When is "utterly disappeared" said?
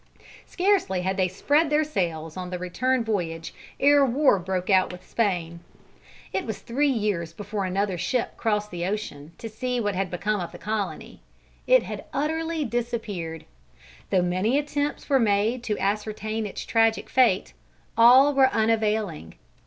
12.13-13.45